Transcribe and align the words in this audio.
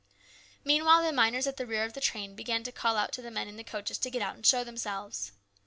Meanwhile 0.63 1.03
the 1.03 1.11
miners 1.11 1.45
at 1.45 1.57
the 1.57 1.65
rear 1.67 1.83
of 1.85 1.93
the 1.93 2.01
train 2.01 2.33
began 2.33 2.63
to 2.63 2.71
call 2.71 2.97
out 2.97 3.11
to 3.11 3.21
the 3.21 3.29
men 3.29 3.47
in 3.47 3.55
the 3.55 3.63
coaches 3.63 3.99
to 3.99 4.09
get 4.09 4.23
out 4.23 4.33
and 4.33 4.43
show 4.43 4.63
themselves. 4.63 5.31